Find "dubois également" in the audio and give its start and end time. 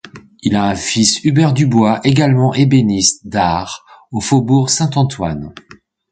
1.53-2.55